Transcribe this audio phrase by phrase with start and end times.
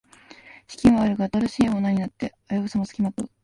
[0.67, 3.29] 資金はあるが新しいオーナーになって危うさもつきまとう